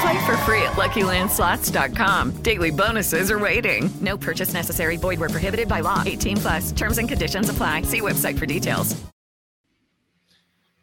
Play 0.00 0.26
for 0.26 0.36
free 0.38 0.62
at 0.62 0.72
LuckyLandSlots.com. 0.72 2.42
Daily 2.42 2.70
bonuses 2.70 3.30
are 3.30 3.38
waiting. 3.38 3.88
No 4.00 4.18
purchase 4.18 4.52
necessary. 4.52 4.96
Void 4.96 5.20
where 5.20 5.28
prohibited 5.28 5.68
by 5.68 5.80
law. 5.80 6.02
18 6.04 6.36
plus. 6.36 6.72
Terms 6.72 6.98
and 6.98 7.08
conditions 7.08 7.48
apply. 7.48 7.82
See 7.82 8.00
website 8.00 8.38
for 8.38 8.46
details. 8.46 9.00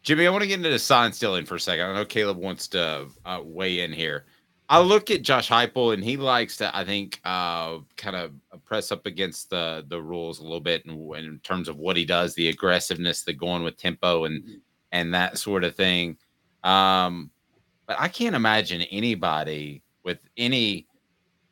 Jimmy, 0.04 0.26
I 0.26 0.30
want 0.30 0.42
to 0.42 0.48
get 0.48 0.58
into 0.58 0.68
the 0.68 0.78
sign 0.78 1.12
stealing 1.14 1.46
for 1.46 1.54
a 1.54 1.60
second. 1.60 1.86
I 1.86 1.94
know 1.94 2.04
Caleb 2.04 2.36
wants 2.36 2.68
to 2.68 3.06
uh, 3.24 3.40
weigh 3.42 3.80
in 3.80 3.90
here. 3.90 4.26
I 4.68 4.80
look 4.80 5.10
at 5.10 5.22
Josh 5.22 5.48
Heupel, 5.48 5.94
and 5.94 6.04
he 6.04 6.18
likes 6.18 6.58
to, 6.58 6.74
I 6.76 6.84
think, 6.84 7.20
uh, 7.24 7.78
kind 7.96 8.14
of 8.14 8.32
press 8.66 8.92
up 8.92 9.06
against 9.06 9.48
the 9.48 9.84
the 9.88 10.00
rules 10.00 10.40
a 10.40 10.42
little 10.42 10.60
bit 10.60 10.84
in, 10.84 10.92
in 11.16 11.38
terms 11.42 11.68
of 11.68 11.78
what 11.78 11.96
he 11.96 12.04
does, 12.04 12.34
the 12.34 12.50
aggressiveness, 12.50 13.22
the 13.22 13.32
going 13.32 13.62
with 13.62 13.78
tempo, 13.78 14.24
and 14.24 14.42
and 14.92 15.14
that 15.14 15.38
sort 15.38 15.64
of 15.64 15.74
thing. 15.74 16.18
Um, 16.64 17.30
but 17.86 17.98
I 17.98 18.08
can't 18.08 18.36
imagine 18.36 18.82
anybody 18.82 19.82
with 20.02 20.18
any 20.36 20.86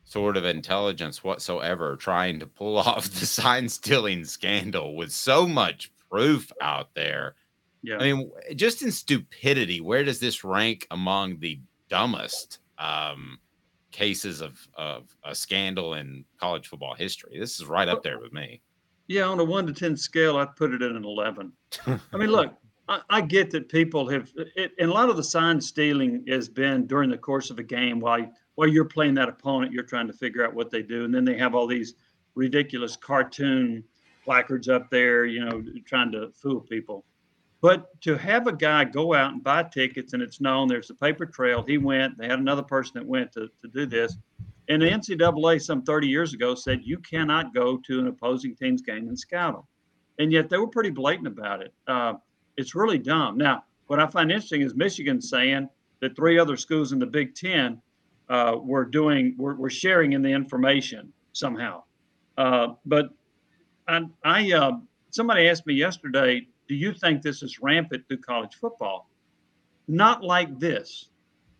sort 0.03 0.37
of 0.37 0.45
intelligence 0.45 1.23
whatsoever 1.23 1.95
trying 1.95 2.39
to 2.39 2.45
pull 2.45 2.77
off 2.89 3.09
the 3.09 3.25
sign 3.25 3.69
stealing 3.69 4.25
scandal 4.25 4.95
with 4.95 5.11
so 5.11 5.47
much 5.47 5.91
proof 6.09 6.51
out 6.61 6.93
there. 6.93 7.35
Yeah. 7.81 7.97
I 7.97 8.13
mean, 8.13 8.31
just 8.55 8.81
in 8.81 8.91
stupidity, 8.91 9.81
where 9.81 10.03
does 10.03 10.19
this 10.19 10.43
rank 10.43 10.87
among 10.91 11.39
the 11.39 11.59
dumbest 11.89 12.59
um, 12.77 13.39
cases 13.91 14.39
of, 14.39 14.65
of 14.75 15.13
a 15.23 15.35
scandal 15.35 15.95
in 15.95 16.23
college 16.39 16.67
football 16.67 16.95
history? 16.95 17.37
This 17.37 17.59
is 17.59 17.65
right 17.65 17.89
up 17.89 18.03
there 18.03 18.19
with 18.19 18.31
me. 18.31 18.61
Yeah, 19.07 19.23
on 19.23 19.39
a 19.39 19.43
one 19.43 19.67
to 19.67 19.73
ten 19.73 19.97
scale, 19.97 20.37
I'd 20.37 20.55
put 20.55 20.73
it 20.73 20.81
at 20.81 20.91
an 20.91 21.03
eleven. 21.03 21.51
I 21.85 22.17
mean, 22.17 22.29
look, 22.29 22.53
I, 22.87 23.21
get 23.21 23.49
that 23.51 23.69
people 23.69 24.09
have, 24.09 24.29
it, 24.35 24.73
and 24.77 24.89
a 24.89 24.93
lot 24.93 25.09
of 25.09 25.15
the 25.15 25.23
sign 25.23 25.61
stealing 25.61 26.25
has 26.27 26.49
been 26.49 26.85
during 26.85 27.09
the 27.09 27.17
course 27.17 27.49
of 27.49 27.57
a 27.57 27.63
game 27.63 27.99
while 27.99 28.27
while 28.55 28.67
you're 28.67 28.85
playing 28.85 29.15
that 29.15 29.29
opponent, 29.29 29.71
you're 29.71 29.83
trying 29.83 30.07
to 30.07 30.13
figure 30.13 30.45
out 30.45 30.53
what 30.53 30.69
they 30.69 30.83
do, 30.83 31.05
and 31.05 31.13
then 31.13 31.25
they 31.25 31.37
have 31.37 31.55
all 31.55 31.65
these 31.65 31.95
ridiculous 32.35 32.95
cartoon 32.95 33.83
placards 34.23 34.69
up 34.69 34.89
there, 34.89 35.25
you 35.25 35.43
know, 35.43 35.63
trying 35.85 36.11
to 36.11 36.29
fool 36.31 36.61
people. 36.61 37.03
But 37.61 37.99
to 38.01 38.17
have 38.17 38.47
a 38.47 38.53
guy 38.53 38.83
go 38.83 39.13
out 39.13 39.33
and 39.33 39.43
buy 39.43 39.63
tickets, 39.63 40.13
and 40.13 40.21
it's 40.21 40.41
known 40.41 40.67
there's 40.67 40.89
a 40.89 40.95
paper 40.95 41.25
trail. 41.25 41.63
He 41.63 41.77
went. 41.77 42.17
They 42.17 42.27
had 42.27 42.39
another 42.39 42.61
person 42.61 42.91
that 42.95 43.05
went 43.05 43.31
to, 43.33 43.49
to 43.61 43.67
do 43.73 43.85
this. 43.85 44.17
And 44.69 44.81
the 44.81 44.89
NCAA 44.89 45.61
some 45.61 45.83
30 45.83 46.07
years 46.07 46.33
ago 46.33 46.55
said 46.55 46.81
you 46.83 46.97
cannot 46.99 47.53
go 47.53 47.77
to 47.77 47.99
an 47.99 48.07
opposing 48.07 48.55
team's 48.55 48.81
game 48.81 49.07
and 49.07 49.17
scout 49.17 49.53
them. 49.53 49.63
And 50.19 50.31
yet 50.31 50.49
they 50.49 50.57
were 50.57 50.67
pretty 50.67 50.89
blatant 50.89 51.27
about 51.27 51.61
it. 51.61 51.73
Uh, 51.87 52.13
it's 52.57 52.75
really 52.75 52.97
dumb. 52.97 53.37
Now, 53.37 53.63
what 53.87 53.99
I 53.99 54.07
find 54.07 54.31
interesting 54.31 54.61
is 54.61 54.75
Michigan 54.75 55.21
saying 55.21 55.69
that 55.99 56.15
three 56.15 56.39
other 56.39 56.57
schools 56.57 56.91
in 56.91 56.99
the 56.99 57.05
Big 57.05 57.35
Ten 57.35 57.81
uh, 58.29 58.55
were 58.61 58.85
doing, 58.85 59.35
were, 59.37 59.55
were 59.55 59.69
sharing 59.69 60.13
in 60.13 60.21
the 60.21 60.29
information 60.29 61.11
somehow. 61.33 61.83
Uh, 62.37 62.69
but 62.85 63.09
I, 63.87 64.01
I 64.23 64.51
uh, 64.53 64.71
somebody 65.11 65.47
asked 65.47 65.65
me 65.65 65.73
yesterday, 65.73 66.47
do 66.67 66.75
you 66.75 66.93
think 66.93 67.21
this 67.21 67.43
is 67.43 67.59
rampant 67.59 68.07
through 68.07 68.19
college 68.19 68.55
football? 68.55 69.09
Not 69.87 70.23
like 70.23 70.59
this. 70.59 71.09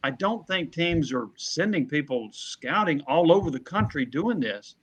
I 0.03 0.11
don't 0.11 0.45
think 0.47 0.71
teams 0.71 1.13
are 1.13 1.29
sending 1.37 1.87
people 1.87 2.29
scouting 2.31 3.01
all 3.07 3.31
over 3.31 3.49
the 3.51 3.59
country 3.59 4.05
doing 4.05 4.39
this. 4.39 4.75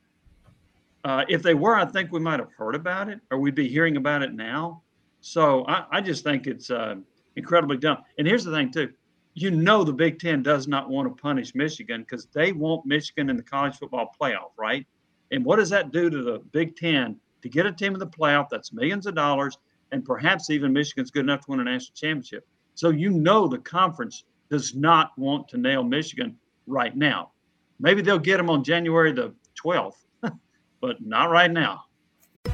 Uh, 1.04 1.24
if 1.28 1.42
they 1.42 1.54
were, 1.54 1.76
I 1.76 1.84
think 1.84 2.12
we 2.12 2.20
might 2.20 2.40
have 2.40 2.52
heard 2.52 2.74
about 2.74 3.08
it 3.08 3.20
or 3.30 3.38
we'd 3.38 3.54
be 3.54 3.68
hearing 3.68 3.96
about 3.96 4.22
it 4.22 4.32
now. 4.32 4.82
So 5.20 5.64
I, 5.66 5.86
I 5.92 6.00
just 6.00 6.24
think 6.24 6.46
it's 6.46 6.70
uh, 6.70 6.96
incredibly 7.36 7.76
dumb. 7.76 7.98
And 8.18 8.26
here's 8.26 8.44
the 8.44 8.52
thing, 8.52 8.72
too. 8.72 8.90
You 9.34 9.50
know, 9.50 9.84
the 9.84 9.92
Big 9.92 10.18
Ten 10.18 10.42
does 10.42 10.66
not 10.66 10.90
want 10.90 11.08
to 11.08 11.22
punish 11.22 11.54
Michigan 11.54 12.02
because 12.02 12.26
they 12.32 12.52
want 12.52 12.84
Michigan 12.84 13.30
in 13.30 13.36
the 13.36 13.42
college 13.42 13.76
football 13.76 14.14
playoff, 14.20 14.50
right? 14.58 14.86
And 15.30 15.44
what 15.44 15.56
does 15.56 15.70
that 15.70 15.92
do 15.92 16.10
to 16.10 16.22
the 16.22 16.38
Big 16.52 16.76
Ten 16.76 17.16
to 17.42 17.48
get 17.48 17.66
a 17.66 17.72
team 17.72 17.92
in 17.94 18.00
the 18.00 18.06
playoff? 18.06 18.48
That's 18.50 18.72
millions 18.72 19.06
of 19.06 19.14
dollars, 19.14 19.58
and 19.92 20.04
perhaps 20.04 20.50
even 20.50 20.72
Michigan's 20.72 21.10
good 21.10 21.24
enough 21.24 21.44
to 21.44 21.52
win 21.52 21.60
a 21.60 21.64
national 21.64 21.94
championship. 21.94 22.46
So 22.74 22.90
you 22.90 23.10
know 23.10 23.46
the 23.46 23.58
conference 23.58 24.24
does 24.50 24.74
not 24.74 25.16
want 25.16 25.48
to 25.48 25.58
nail 25.58 25.84
Michigan 25.84 26.36
right 26.66 26.96
now. 26.96 27.32
Maybe 27.78 28.02
they'll 28.02 28.18
get 28.18 28.36
them 28.36 28.50
on 28.50 28.64
January 28.64 29.12
the 29.12 29.34
12th, 29.62 30.04
but 30.80 31.00
not 31.00 31.30
right 31.30 31.50
now. 31.50 31.84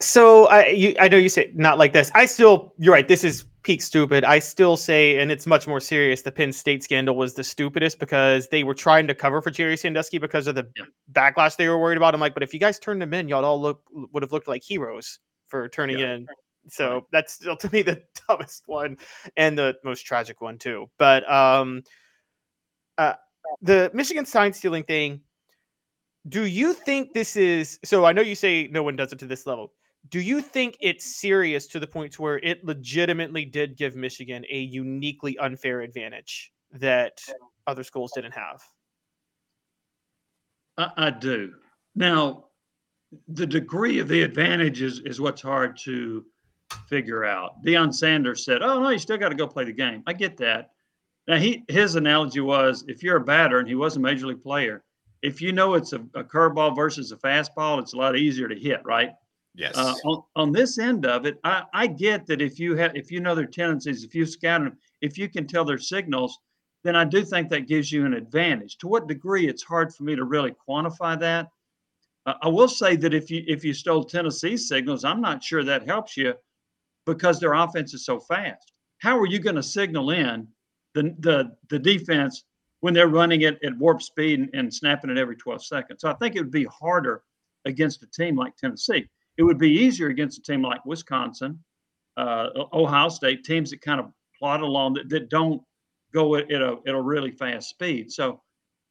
so 0.00 0.46
I 0.46 0.66
you, 0.68 0.94
I 1.00 1.08
know 1.08 1.16
you 1.16 1.28
say 1.28 1.50
not 1.54 1.78
like 1.78 1.92
this. 1.92 2.10
I 2.14 2.26
still, 2.26 2.74
you're 2.78 2.92
right. 2.92 3.06
This 3.08 3.24
is 3.24 3.44
peak 3.62 3.82
stupid. 3.82 4.24
I 4.24 4.38
still 4.38 4.76
say, 4.76 5.18
and 5.18 5.32
it's 5.32 5.46
much 5.46 5.66
more 5.66 5.80
serious. 5.80 6.22
The 6.22 6.30
Penn 6.30 6.52
State 6.52 6.84
scandal 6.84 7.16
was 7.16 7.34
the 7.34 7.42
stupidest 7.42 7.98
because 7.98 8.46
they 8.48 8.62
were 8.62 8.74
trying 8.74 9.06
to 9.08 9.14
cover 9.14 9.42
for 9.42 9.50
Jerry 9.50 9.76
Sandusky 9.76 10.18
because 10.18 10.46
of 10.46 10.54
the 10.54 10.68
Yeah. 10.76 10.84
backlash 11.12 11.56
they 11.56 11.68
were 11.68 11.78
worried 11.78 11.96
about. 11.96 12.14
I'm 12.14 12.20
like, 12.20 12.34
but 12.34 12.42
if 12.42 12.54
you 12.54 12.60
guys 12.60 12.78
turned 12.78 13.02
him 13.02 13.12
in, 13.14 13.28
y'all 13.28 13.44
all 13.44 13.60
look 13.60 13.82
would 13.90 14.22
have 14.22 14.32
looked 14.32 14.48
like 14.48 14.62
heroes 14.62 15.18
for 15.48 15.68
turning 15.68 15.98
Yeah. 15.98 16.14
in. 16.14 16.26
So 16.68 17.06
that's 17.10 17.32
still 17.32 17.56
to 17.56 17.72
me 17.72 17.82
the 17.82 18.02
dumbest 18.28 18.62
one 18.66 18.98
and 19.36 19.58
the 19.58 19.76
most 19.82 20.02
tragic 20.02 20.40
one 20.40 20.58
too. 20.58 20.90
But 20.98 21.28
um, 21.30 21.82
uh, 22.98 23.14
the 23.62 23.90
Michigan 23.94 24.26
sign 24.26 24.52
stealing 24.52 24.84
thing. 24.84 25.20
Do 26.28 26.44
you 26.44 26.72
think 26.74 27.14
this 27.14 27.36
is 27.36 27.78
so? 27.84 28.04
I 28.04 28.12
know 28.12 28.22
you 28.22 28.34
say 28.34 28.68
no 28.70 28.82
one 28.82 28.96
does 28.96 29.12
it 29.12 29.18
to 29.20 29.26
this 29.26 29.46
level. 29.46 29.72
Do 30.10 30.20
you 30.20 30.40
think 30.40 30.76
it's 30.80 31.16
serious 31.16 31.66
to 31.68 31.80
the 31.80 31.86
point 31.86 32.12
to 32.12 32.22
where 32.22 32.38
it 32.38 32.64
legitimately 32.64 33.44
did 33.44 33.76
give 33.76 33.96
Michigan 33.96 34.44
a 34.50 34.58
uniquely 34.58 35.38
unfair 35.38 35.80
advantage 35.80 36.52
that 36.72 37.18
other 37.66 37.82
schools 37.82 38.12
didn't 38.14 38.32
have? 38.32 38.62
I, 40.76 40.90
I 40.96 41.10
do. 41.10 41.54
Now, 41.94 42.46
the 43.28 43.46
degree 43.46 43.98
of 43.98 44.08
the 44.08 44.22
advantage 44.22 44.82
is, 44.82 45.00
is 45.00 45.20
what's 45.20 45.42
hard 45.42 45.78
to 45.84 46.24
figure 46.88 47.24
out. 47.24 47.62
Deion 47.64 47.94
Sanders 47.94 48.44
said, 48.44 48.62
"Oh 48.62 48.80
no, 48.80 48.90
you 48.90 48.98
still 48.98 49.16
got 49.16 49.30
to 49.30 49.34
go 49.34 49.46
play 49.46 49.64
the 49.64 49.72
game." 49.72 50.02
I 50.06 50.12
get 50.12 50.36
that. 50.38 50.70
Now 51.28 51.36
he 51.36 51.64
his 51.68 51.94
analogy 51.94 52.40
was, 52.40 52.84
if 52.88 53.02
you're 53.02 53.16
a 53.16 53.24
batter 53.24 53.58
and 53.58 53.68
he 53.68 53.74
was 53.74 53.96
a 53.96 54.00
major 54.00 54.26
league 54.26 54.42
player, 54.42 54.84
if 55.22 55.40
you 55.40 55.52
know 55.52 55.74
it's 55.74 55.92
a, 55.92 56.00
a 56.14 56.24
curveball 56.24 56.74
versus 56.76 57.12
a 57.12 57.16
fastball, 57.16 57.80
it's 57.80 57.94
a 57.94 57.96
lot 57.96 58.16
easier 58.16 58.48
to 58.48 58.58
hit, 58.58 58.80
right? 58.84 59.10
Yes. 59.56 59.74
Uh, 59.74 59.94
on, 60.04 60.22
on 60.36 60.52
this 60.52 60.78
end 60.78 61.06
of 61.06 61.24
it, 61.24 61.40
I, 61.42 61.62
I 61.72 61.86
get 61.86 62.26
that 62.26 62.42
if 62.42 62.60
you 62.60 62.76
have 62.76 62.94
if 62.94 63.10
you 63.10 63.20
know 63.20 63.34
their 63.34 63.46
tendencies, 63.46 64.04
if 64.04 64.14
you 64.14 64.26
scout 64.26 64.62
them, 64.62 64.76
if 65.00 65.16
you 65.16 65.28
can 65.30 65.46
tell 65.46 65.64
their 65.64 65.78
signals, 65.78 66.38
then 66.84 66.94
I 66.94 67.04
do 67.04 67.24
think 67.24 67.48
that 67.48 67.66
gives 67.66 67.90
you 67.90 68.04
an 68.04 68.12
advantage. 68.12 68.76
To 68.78 68.86
what 68.86 69.08
degree, 69.08 69.48
it's 69.48 69.62
hard 69.62 69.94
for 69.94 70.04
me 70.04 70.14
to 70.14 70.24
really 70.24 70.54
quantify 70.68 71.18
that. 71.20 71.48
Uh, 72.26 72.34
I 72.42 72.48
will 72.48 72.68
say 72.68 72.96
that 72.96 73.14
if 73.14 73.30
you 73.30 73.44
if 73.46 73.64
you 73.64 73.72
stole 73.72 74.04
Tennessee's 74.04 74.68
signals, 74.68 75.04
I'm 75.04 75.22
not 75.22 75.42
sure 75.42 75.64
that 75.64 75.86
helps 75.86 76.18
you 76.18 76.34
because 77.06 77.40
their 77.40 77.54
offense 77.54 77.94
is 77.94 78.04
so 78.04 78.20
fast. 78.20 78.72
How 78.98 79.18
are 79.18 79.26
you 79.26 79.38
going 79.38 79.56
to 79.56 79.62
signal 79.62 80.10
in 80.10 80.46
the 80.94 81.14
the 81.20 81.52
the 81.70 81.78
defense 81.78 82.44
when 82.80 82.92
they're 82.92 83.08
running 83.08 83.40
it 83.40 83.58
at 83.64 83.78
warp 83.78 84.02
speed 84.02 84.38
and, 84.38 84.50
and 84.52 84.74
snapping 84.74 85.08
it 85.08 85.16
every 85.16 85.36
12 85.36 85.64
seconds? 85.64 86.02
So 86.02 86.10
I 86.10 86.14
think 86.14 86.36
it 86.36 86.40
would 86.40 86.50
be 86.50 86.64
harder 86.66 87.22
against 87.64 88.02
a 88.02 88.06
team 88.06 88.36
like 88.36 88.54
Tennessee. 88.56 89.08
It 89.38 89.42
would 89.42 89.58
be 89.58 89.70
easier 89.70 90.08
against 90.08 90.38
a 90.38 90.42
team 90.42 90.62
like 90.62 90.84
Wisconsin, 90.86 91.62
uh, 92.16 92.48
Ohio 92.72 93.08
State, 93.08 93.44
teams 93.44 93.70
that 93.70 93.80
kind 93.80 94.00
of 94.00 94.10
plod 94.38 94.60
along 94.60 94.94
that, 94.94 95.08
that 95.10 95.28
don't 95.28 95.62
go 96.12 96.36
at, 96.36 96.50
at 96.50 96.62
a 96.62 96.76
at 96.86 96.94
a 96.94 97.00
really 97.00 97.30
fast 97.30 97.68
speed. 97.68 98.10
So, 98.10 98.40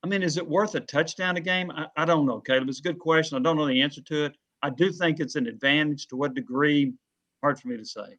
I 0.03 0.07
mean, 0.07 0.21
is 0.21 0.37
it 0.37 0.47
worth 0.47 0.75
a 0.75 0.81
touchdown 0.81 1.37
a 1.37 1.41
game? 1.41 1.71
I, 1.71 1.87
I 1.97 2.05
don't 2.05 2.25
know, 2.25 2.39
Caleb. 2.39 2.69
It's 2.69 2.79
a 2.79 2.83
good 2.83 2.99
question. 2.99 3.37
I 3.37 3.41
don't 3.41 3.57
know 3.57 3.65
the 3.65 3.81
answer 3.81 4.01
to 4.01 4.25
it. 4.25 4.37
I 4.61 4.69
do 4.69 4.91
think 4.91 5.19
it's 5.19 5.35
an 5.35 5.47
advantage. 5.47 6.07
To 6.07 6.15
what 6.15 6.33
degree? 6.33 6.93
Hard 7.41 7.59
for 7.59 7.67
me 7.67 7.77
to 7.77 7.85
say. 7.85 8.17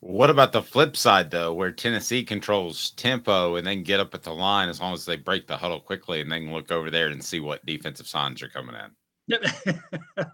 What 0.00 0.30
about 0.30 0.52
the 0.52 0.62
flip 0.62 0.96
side 0.96 1.30
though, 1.30 1.52
where 1.52 1.70
Tennessee 1.70 2.24
controls 2.24 2.92
tempo 2.92 3.56
and 3.56 3.66
then 3.66 3.82
get 3.82 4.00
up 4.00 4.14
at 4.14 4.22
the 4.22 4.34
line 4.34 4.70
as 4.70 4.80
long 4.80 4.94
as 4.94 5.04
they 5.04 5.16
break 5.16 5.46
the 5.46 5.56
huddle 5.56 5.78
quickly 5.80 6.22
and 6.22 6.32
then 6.32 6.50
look 6.52 6.72
over 6.72 6.90
there 6.90 7.08
and 7.08 7.22
see 7.22 7.38
what 7.38 7.64
defensive 7.66 8.08
signs 8.08 8.42
are 8.42 8.48
coming 8.48 8.76
in? 8.76 9.38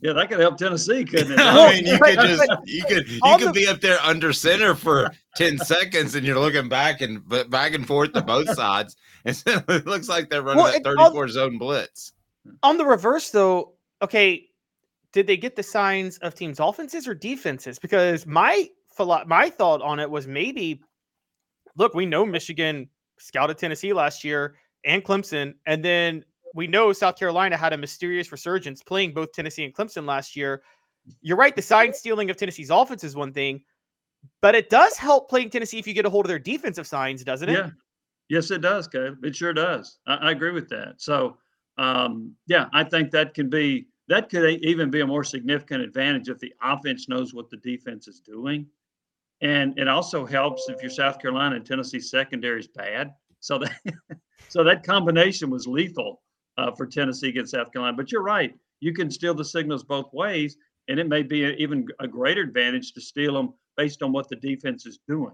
yeah, 0.00 0.12
that 0.12 0.28
could 0.28 0.38
help 0.40 0.56
Tennessee, 0.58 1.04
couldn't 1.04 1.32
it? 1.32 1.40
I 1.42 1.74
mean, 1.74 1.86
you 1.86 1.98
could 1.98 2.14
just 2.20 2.50
you 2.64 2.84
could 2.84 3.08
you 3.10 3.36
could 3.38 3.52
be 3.52 3.66
up 3.66 3.80
there 3.80 3.98
under 4.02 4.32
center 4.32 4.74
for 4.74 5.10
ten 5.34 5.58
seconds, 5.58 6.14
and 6.14 6.24
you're 6.26 6.38
looking 6.38 6.68
back 6.68 7.00
and 7.00 7.26
but 7.28 7.50
back 7.50 7.74
and 7.74 7.86
forth 7.86 8.12
to 8.12 8.22
both 8.22 8.48
sides, 8.54 8.96
and 9.24 9.34
so 9.36 9.60
it 9.68 9.86
looks 9.86 10.08
like 10.08 10.30
they're 10.30 10.42
running 10.42 10.62
Well, 10.62 10.72
that 10.72 10.80
it- 10.82 10.86
on- 10.86 10.96
34 11.12 11.28
zone 11.28 11.58
blitz. 11.58 12.12
On 12.62 12.78
the 12.78 12.84
reverse, 12.86 13.30
though, 13.30 13.74
okay, 14.00 14.48
did 15.12 15.26
they 15.26 15.36
get 15.36 15.54
the 15.56 15.62
signs 15.62 16.16
of 16.18 16.34
teams' 16.34 16.60
offenses 16.60 17.06
or 17.06 17.14
defenses? 17.14 17.78
Because 17.78 18.26
my 18.26 18.68
my 19.26 19.50
thought 19.50 19.82
on 19.82 20.00
it 20.00 20.10
was 20.10 20.26
maybe, 20.26 20.80
look, 21.76 21.94
we 21.94 22.06
know 22.06 22.24
Michigan 22.26 22.88
scouted 23.18 23.58
Tennessee 23.58 23.92
last 23.92 24.24
year 24.24 24.54
and 24.84 25.04
Clemson, 25.04 25.54
and 25.66 25.84
then 25.84 26.24
we 26.54 26.66
know 26.66 26.92
South 26.92 27.16
Carolina 27.16 27.56
had 27.56 27.72
a 27.72 27.76
mysterious 27.76 28.30
resurgence 28.32 28.82
playing 28.82 29.12
both 29.12 29.32
Tennessee 29.32 29.64
and 29.64 29.74
Clemson 29.74 30.06
last 30.06 30.36
year. 30.36 30.62
You're 31.20 31.36
right, 31.36 31.54
the 31.54 31.62
sign 31.62 31.92
stealing 31.92 32.30
of 32.30 32.36
Tennessee's 32.36 32.70
offense 32.70 33.04
is 33.04 33.16
one 33.16 33.32
thing, 33.32 33.62
but 34.42 34.54
it 34.54 34.68
does 34.68 34.96
help 34.96 35.30
playing 35.30 35.50
Tennessee 35.50 35.78
if 35.78 35.86
you 35.86 35.94
get 35.94 36.06
a 36.06 36.10
hold 36.10 36.26
of 36.26 36.28
their 36.28 36.38
defensive 36.38 36.86
signs, 36.86 37.24
doesn't 37.24 37.48
it? 37.48 37.52
Yeah. 37.52 37.70
Yes, 38.28 38.50
it 38.50 38.60
does, 38.60 38.86
Caleb. 38.86 39.24
It 39.24 39.34
sure 39.34 39.54
does. 39.54 39.98
I, 40.06 40.14
I 40.16 40.30
agree 40.32 40.50
with 40.50 40.68
that. 40.68 40.94
So, 40.98 41.38
um, 41.78 42.34
yeah, 42.46 42.66
I 42.72 42.84
think 42.84 43.10
that 43.12 43.34
can 43.34 43.48
be 43.48 43.86
that 44.08 44.28
could 44.30 44.62
even 44.64 44.90
be 44.90 45.00
a 45.00 45.06
more 45.06 45.24
significant 45.24 45.82
advantage 45.82 46.28
if 46.28 46.38
the 46.38 46.52
offense 46.62 47.08
knows 47.08 47.34
what 47.34 47.50
the 47.50 47.58
defense 47.58 48.08
is 48.08 48.20
doing, 48.20 48.66
and 49.40 49.78
it 49.78 49.88
also 49.88 50.26
helps 50.26 50.68
if 50.68 50.82
your 50.82 50.90
South 50.90 51.18
Carolina 51.20 51.56
and 51.56 51.64
Tennessee 51.64 52.00
secondary 52.00 52.60
is 52.60 52.68
bad. 52.68 53.12
So 53.40 53.58
that 53.58 53.80
so 54.48 54.62
that 54.64 54.84
combination 54.84 55.48
was 55.48 55.66
lethal 55.66 56.20
uh, 56.58 56.72
for 56.72 56.86
Tennessee 56.86 57.28
against 57.28 57.52
South 57.52 57.72
Carolina. 57.72 57.96
But 57.96 58.12
you're 58.12 58.22
right; 58.22 58.54
you 58.80 58.92
can 58.92 59.10
steal 59.10 59.34
the 59.34 59.44
signals 59.44 59.84
both 59.84 60.12
ways, 60.12 60.56
and 60.88 61.00
it 61.00 61.08
may 61.08 61.22
be 61.22 61.44
even 61.58 61.86
a 62.00 62.08
greater 62.08 62.42
advantage 62.42 62.92
to 62.92 63.00
steal 63.00 63.34
them 63.34 63.54
based 63.76 64.02
on 64.02 64.12
what 64.12 64.28
the 64.28 64.36
defense 64.36 64.84
is 64.84 64.98
doing. 65.08 65.32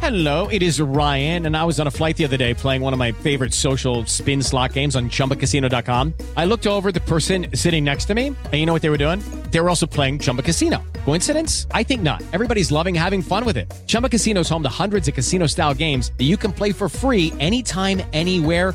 Hello, 0.00 0.46
it 0.48 0.62
is 0.62 0.78
Ryan, 0.78 1.46
and 1.46 1.56
I 1.56 1.64
was 1.64 1.80
on 1.80 1.86
a 1.86 1.90
flight 1.90 2.18
the 2.18 2.24
other 2.24 2.36
day 2.36 2.52
playing 2.52 2.82
one 2.82 2.92
of 2.92 2.98
my 2.98 3.12
favorite 3.12 3.54
social 3.54 4.04
spin 4.04 4.42
slot 4.42 4.74
games 4.74 4.94
on 4.94 5.08
chumbacasino.com. 5.08 6.12
I 6.36 6.44
looked 6.44 6.66
over 6.66 6.92
the 6.92 7.00
person 7.00 7.46
sitting 7.54 7.82
next 7.82 8.04
to 8.06 8.14
me, 8.14 8.26
and 8.26 8.54
you 8.54 8.66
know 8.66 8.74
what 8.74 8.82
they 8.82 8.90
were 8.90 8.98
doing? 8.98 9.20
They 9.50 9.58
were 9.58 9.70
also 9.70 9.86
playing 9.86 10.18
Chumba 10.18 10.42
Casino. 10.42 10.84
Coincidence? 11.06 11.66
I 11.70 11.82
think 11.82 12.02
not. 12.02 12.22
Everybody's 12.34 12.70
loving 12.70 12.94
having 12.94 13.22
fun 13.22 13.46
with 13.46 13.56
it. 13.56 13.72
Chumba 13.86 14.10
Casino 14.10 14.40
is 14.40 14.48
home 14.48 14.62
to 14.64 14.68
hundreds 14.68 15.08
of 15.08 15.14
casino 15.14 15.46
style 15.46 15.72
games 15.72 16.12
that 16.18 16.24
you 16.24 16.36
can 16.36 16.52
play 16.52 16.72
for 16.72 16.88
free 16.88 17.32
anytime, 17.40 18.02
anywhere, 18.12 18.74